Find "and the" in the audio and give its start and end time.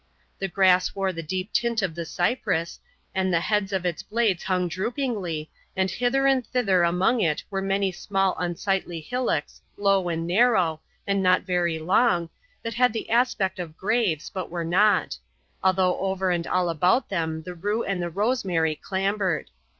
3.13-3.39, 17.83-18.09